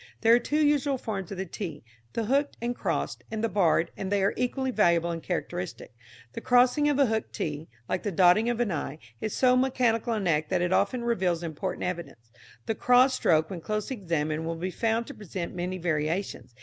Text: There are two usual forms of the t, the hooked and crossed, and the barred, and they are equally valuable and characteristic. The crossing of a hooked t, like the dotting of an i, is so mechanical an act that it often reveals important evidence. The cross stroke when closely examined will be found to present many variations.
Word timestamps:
There 0.21 0.33
are 0.33 0.39
two 0.39 0.65
usual 0.65 0.97
forms 0.97 1.31
of 1.31 1.37
the 1.37 1.45
t, 1.45 1.83
the 2.13 2.25
hooked 2.25 2.57
and 2.59 2.75
crossed, 2.75 3.23
and 3.29 3.43
the 3.43 3.47
barred, 3.47 3.91
and 3.95 4.11
they 4.11 4.23
are 4.23 4.33
equally 4.35 4.71
valuable 4.71 5.11
and 5.11 5.21
characteristic. 5.21 5.93
The 6.33 6.41
crossing 6.41 6.89
of 6.89 6.97
a 6.97 7.05
hooked 7.05 7.33
t, 7.33 7.69
like 7.87 8.01
the 8.01 8.11
dotting 8.11 8.49
of 8.49 8.59
an 8.59 8.71
i, 8.71 8.97
is 9.19 9.35
so 9.37 9.55
mechanical 9.55 10.13
an 10.13 10.27
act 10.27 10.49
that 10.49 10.61
it 10.63 10.73
often 10.73 11.03
reveals 11.03 11.43
important 11.43 11.83
evidence. 11.83 12.31
The 12.65 12.73
cross 12.73 13.13
stroke 13.13 13.51
when 13.51 13.61
closely 13.61 13.95
examined 13.97 14.47
will 14.47 14.55
be 14.55 14.71
found 14.71 15.05
to 15.05 15.13
present 15.13 15.53
many 15.53 15.77
variations. 15.77 16.55